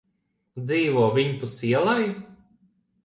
Dzīvo 0.69 1.03
viņpus 1.17 1.59
ielai. 1.73 2.09